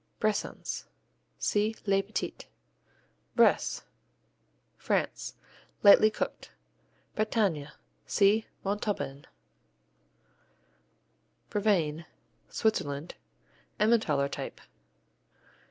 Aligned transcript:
Bressans 0.19 0.85
see 1.37 1.75
les 1.85 2.01
Petits. 2.01 2.47
Bresse 3.35 3.83
France 4.75 5.35
Lightly 5.83 6.09
cooked. 6.09 6.49
Bretagne 7.15 7.67
see 8.07 8.47
Montauban. 8.65 9.27
Brevine 11.51 12.07
Switzerland 12.49 13.13
Emmentaler 13.79 14.27
type. 14.27 14.59